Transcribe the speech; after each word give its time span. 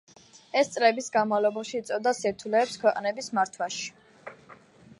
ეს 0.61 0.69
წლების 0.75 1.09
განმავლობაში 1.17 1.77
იწვევდა 1.79 2.13
სირთულეებს 2.21 2.81
ქვეყნების 2.85 3.29
მართვაში. 3.39 3.87